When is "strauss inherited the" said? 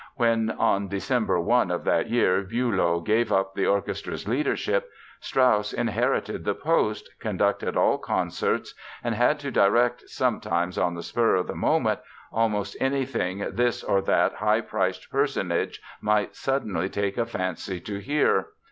5.19-6.55